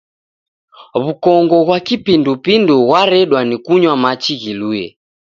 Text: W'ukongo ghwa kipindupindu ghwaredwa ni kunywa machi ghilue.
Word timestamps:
W'ukongo 1.03 1.55
ghwa 1.65 1.79
kipindupindu 1.87 2.73
ghwaredwa 2.87 3.39
ni 3.49 3.55
kunywa 3.65 3.95
machi 4.03 4.33
ghilue. 4.41 4.85